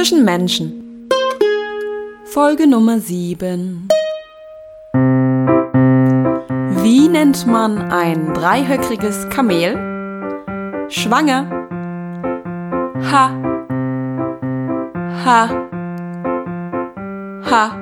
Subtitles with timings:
[0.00, 1.10] Zwischen Menschen.
[2.24, 3.86] Folge Nummer 7.
[6.82, 9.74] Wie nennt man ein dreihöckriges Kamel?
[10.88, 11.50] Schwanger.
[13.12, 13.30] Ha.
[15.26, 15.68] Ha.
[17.50, 17.76] Ha.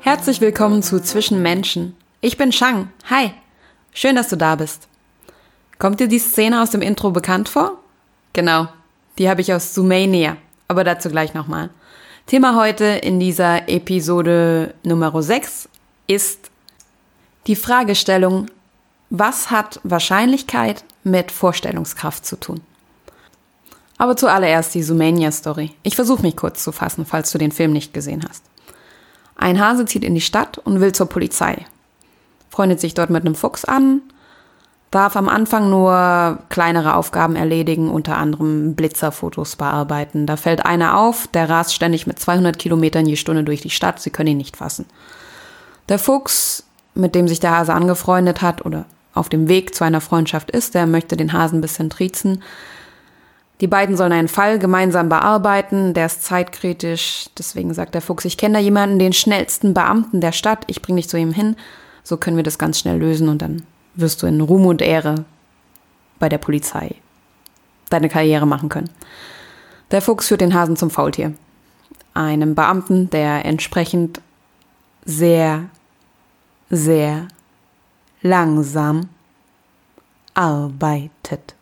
[0.00, 1.96] Herzlich willkommen zu Zwischen Menschen.
[2.20, 2.90] Ich bin Shang.
[3.08, 3.32] Hi.
[3.94, 4.86] Schön, dass du da bist.
[5.78, 7.78] Kommt dir die Szene aus dem Intro bekannt vor?
[8.34, 8.68] Genau.
[9.18, 10.36] Die habe ich aus Sumania.
[10.68, 11.70] Aber dazu gleich nochmal.
[12.26, 15.68] Thema heute in dieser Episode Nummer 6
[16.06, 16.50] ist
[17.46, 18.46] die Fragestellung,
[19.10, 22.60] was hat Wahrscheinlichkeit mit Vorstellungskraft zu tun?
[23.98, 25.72] Aber zuallererst die Sumania-Story.
[25.84, 28.44] Ich versuche mich kurz zu fassen, falls du den Film nicht gesehen hast.
[29.36, 31.64] Ein Hase zieht in die Stadt und will zur Polizei.
[32.50, 34.02] Freundet sich dort mit einem Fuchs an,
[34.90, 40.26] darf am Anfang nur kleinere Aufgaben erledigen, unter anderem Blitzerfotos bearbeiten.
[40.26, 44.00] Da fällt einer auf, der rast ständig mit 200 Kilometern je Stunde durch die Stadt,
[44.00, 44.86] sie können ihn nicht fassen.
[45.88, 50.00] Der Fuchs, mit dem sich der Hase angefreundet hat oder auf dem Weg zu einer
[50.00, 52.42] Freundschaft ist, der möchte den Hasen ein bisschen triezen.
[53.60, 58.36] Die beiden sollen einen Fall gemeinsam bearbeiten, der ist zeitkritisch, deswegen sagt der Fuchs, ich
[58.36, 61.56] kenne da jemanden, den schnellsten Beamten der Stadt, ich bringe dich zu ihm hin,
[62.02, 63.62] so können wir das ganz schnell lösen und dann
[63.96, 65.24] wirst du in Ruhm und Ehre
[66.18, 66.94] bei der Polizei
[67.90, 68.90] deine Karriere machen können.
[69.90, 71.34] Der Fuchs führt den Hasen zum Faultier,
[72.14, 74.20] einem Beamten, der entsprechend
[75.04, 75.66] sehr,
[76.70, 77.28] sehr
[78.22, 79.08] langsam
[80.34, 81.54] arbeitet.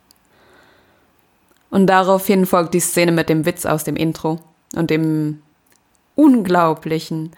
[1.70, 4.40] Und daraufhin folgt die Szene mit dem Witz aus dem Intro
[4.74, 5.42] und dem
[6.14, 7.32] unglaublichen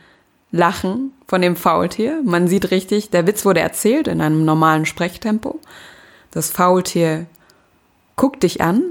[0.57, 2.21] Lachen von dem Faultier.
[2.25, 5.61] Man sieht richtig, der Witz wurde erzählt in einem normalen Sprechtempo.
[6.31, 7.27] Das Faultier
[8.17, 8.83] guckt dich an,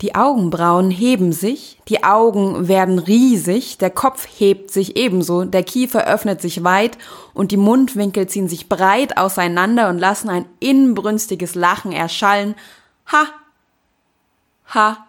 [0.00, 6.06] die Augenbrauen heben sich, die Augen werden riesig, der Kopf hebt sich ebenso, der Kiefer
[6.06, 6.96] öffnet sich weit
[7.34, 12.54] und die Mundwinkel ziehen sich breit auseinander und lassen ein inbrünstiges Lachen erschallen.
[13.10, 13.26] Ha!
[14.72, 15.06] Ha!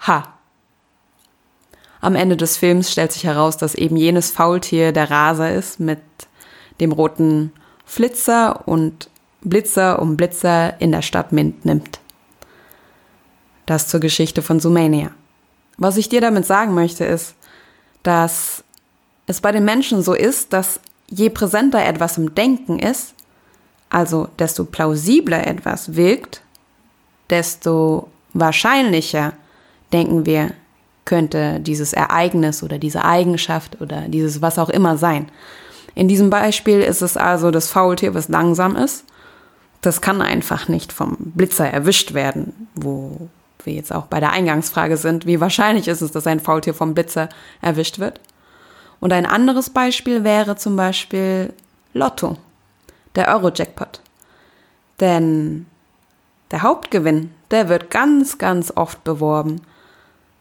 [0.00, 0.39] Ha!
[2.00, 6.00] Am Ende des Films stellt sich heraus, dass eben jenes Faultier der Raser ist mit
[6.80, 7.52] dem roten
[7.84, 9.10] Flitzer und
[9.42, 12.00] Blitzer um Blitzer in der Stadt Mint nimmt.
[13.66, 15.10] Das zur Geschichte von Sumania.
[15.76, 17.34] Was ich dir damit sagen möchte, ist,
[18.02, 18.64] dass
[19.26, 23.14] es bei den Menschen so ist, dass je präsenter etwas im Denken ist,
[23.88, 26.42] also desto plausibler etwas wirkt,
[27.28, 29.32] desto wahrscheinlicher
[29.92, 30.52] denken wir,
[31.10, 35.26] könnte dieses Ereignis oder diese Eigenschaft oder dieses was auch immer sein.
[35.96, 39.04] In diesem Beispiel ist es also das Faultier, was langsam ist.
[39.80, 43.28] Das kann einfach nicht vom Blitzer erwischt werden, wo
[43.64, 46.94] wir jetzt auch bei der Eingangsfrage sind, wie wahrscheinlich ist es, dass ein Faultier vom
[46.94, 47.28] Blitzer
[47.60, 48.20] erwischt wird.
[49.00, 51.52] Und ein anderes Beispiel wäre zum Beispiel
[51.92, 52.36] Lotto,
[53.16, 54.00] der Euro-Jackpot.
[55.00, 55.66] Denn
[56.52, 59.62] der Hauptgewinn, der wird ganz, ganz oft beworben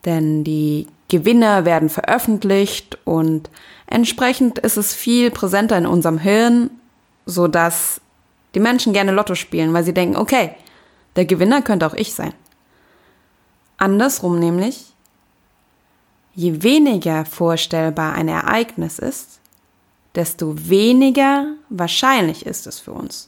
[0.05, 3.49] denn die Gewinner werden veröffentlicht und
[3.87, 6.69] entsprechend ist es viel präsenter in unserem Hirn,
[7.25, 7.99] so dass
[8.55, 10.55] die Menschen gerne Lotto spielen, weil sie denken, okay,
[11.15, 12.33] der Gewinner könnte auch ich sein.
[13.77, 14.93] Andersrum nämlich,
[16.33, 19.39] je weniger vorstellbar ein Ereignis ist,
[20.15, 23.27] desto weniger wahrscheinlich ist es für uns.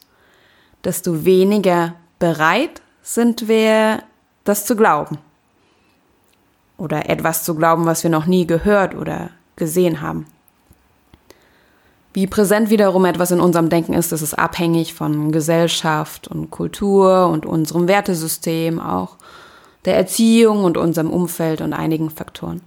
[0.84, 4.04] Desto weniger bereit sind wir,
[4.44, 5.18] das zu glauben
[6.82, 10.26] oder etwas zu glauben, was wir noch nie gehört oder gesehen haben.
[12.12, 17.28] Wie präsent wiederum etwas in unserem Denken ist, das ist abhängig von Gesellschaft und Kultur
[17.28, 19.16] und unserem Wertesystem, auch
[19.86, 22.62] der Erziehung und unserem Umfeld und einigen Faktoren.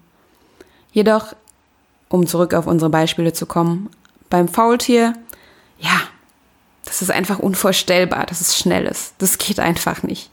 [0.93, 1.35] Jedoch,
[2.09, 3.91] um zurück auf unsere Beispiele zu kommen,
[4.31, 5.15] beim Faultier,
[5.79, 6.01] ja,
[6.85, 9.15] das ist einfach unvorstellbar, dass es schnell ist.
[9.19, 10.31] Das geht einfach nicht.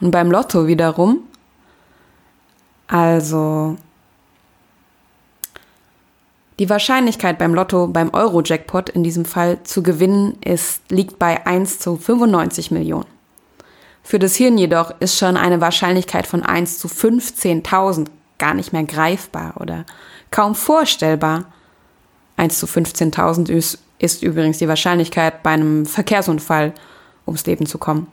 [0.00, 1.22] Und beim Lotto wiederum,
[2.86, 3.76] also
[6.58, 11.80] die Wahrscheinlichkeit beim Lotto, beim Euro-Jackpot in diesem Fall zu gewinnen, ist, liegt bei 1
[11.80, 13.06] zu 95 Millionen.
[14.04, 18.08] Für das Hirn jedoch ist schon eine Wahrscheinlichkeit von 1 zu 15.000
[18.38, 19.84] gar nicht mehr greifbar oder
[20.30, 21.46] kaum vorstellbar.
[22.36, 26.72] 1 zu 15.000 ist, ist übrigens die Wahrscheinlichkeit, bei einem Verkehrsunfall
[27.26, 28.06] ums Leben zu kommen.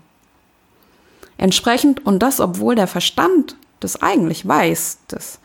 [1.38, 5.40] Entsprechend, und das obwohl der Verstand das eigentlich weiß, dass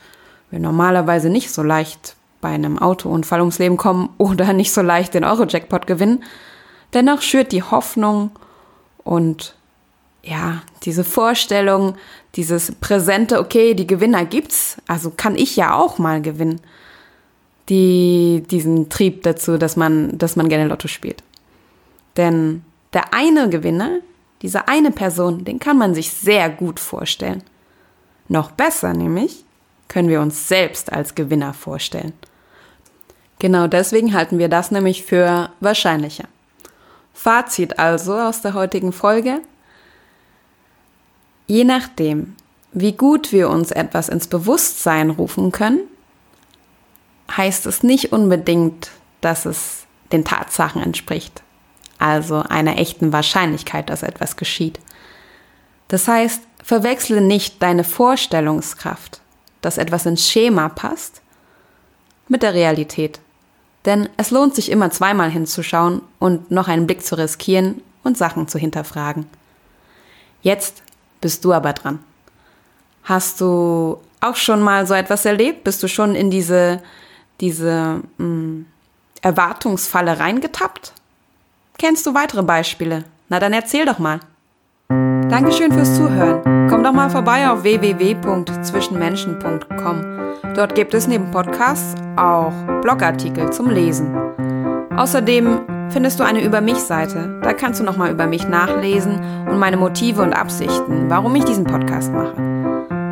[0.51, 5.15] wir normalerweise nicht so leicht bei einem Autounfall ums Leben kommen oder nicht so leicht
[5.15, 6.23] den Euro-Jackpot gewinnen,
[6.95, 8.31] dennoch schürt die Hoffnung
[9.03, 9.57] und
[10.23, 11.97] ja, diese Vorstellung,
[12.35, 16.61] dieses präsente, okay, die Gewinner gibt's, also kann ich ja auch mal gewinnen.
[17.69, 21.25] Die, diesen Trieb dazu, dass man, dass man gerne Lotto spielt.
[22.17, 23.99] Denn der eine Gewinner,
[24.43, 27.43] diese eine Person, den kann man sich sehr gut vorstellen.
[28.29, 29.45] Noch besser nämlich
[29.89, 32.13] können wir uns selbst als Gewinner vorstellen.
[33.39, 36.25] Genau deswegen halten wir das nämlich für wahrscheinlicher.
[37.13, 39.41] Fazit also aus der heutigen Folge.
[41.47, 42.35] Je nachdem,
[42.73, 45.81] wie gut wir uns etwas ins Bewusstsein rufen können,
[47.35, 48.91] heißt es nicht unbedingt,
[49.21, 51.43] dass es den Tatsachen entspricht,
[51.99, 54.79] also einer echten Wahrscheinlichkeit, dass etwas geschieht.
[55.89, 59.21] Das heißt, verwechsle nicht deine Vorstellungskraft,
[59.61, 61.23] dass etwas ins Schema passt,
[62.29, 63.21] mit der Realität.
[63.85, 68.49] Denn es lohnt sich immer zweimal hinzuschauen und noch einen Blick zu riskieren und Sachen
[68.49, 69.27] zu hinterfragen.
[70.43, 70.83] Jetzt
[71.21, 72.01] bist du aber dran.
[73.05, 75.63] Hast du auch schon mal so etwas erlebt?
[75.63, 76.83] Bist du schon in diese,
[77.41, 78.67] diese mh, hm,
[79.23, 80.93] Erwartungsfalle reingetappt?
[81.79, 83.05] Kennst du weitere Beispiele?
[83.29, 84.21] Na dann erzähl doch mal.
[85.29, 86.69] Dankeschön fürs Zuhören.
[86.69, 90.05] Komm doch mal vorbei auf www.zwischenmenschen.com.
[90.55, 92.53] Dort gibt es neben Podcasts auch
[92.83, 94.15] Blogartikel zum Lesen.
[94.97, 97.39] Außerdem findest du eine Über mich Seite.
[97.43, 101.65] Da kannst du nochmal über mich nachlesen und meine Motive und Absichten, warum ich diesen
[101.65, 102.35] Podcast mache.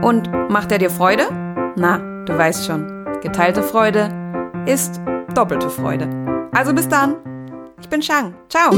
[0.02, 1.24] Und macht er dir Freude?
[1.76, 2.86] Na, du weißt schon,
[3.22, 4.08] geteilte Freude
[4.66, 5.00] ist
[5.34, 6.08] doppelte Freude.
[6.52, 7.16] Also bis dann.
[7.80, 8.34] Ich bin Shang.
[8.48, 8.70] Ciao.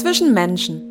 [0.00, 0.89] Zwischen Menschen.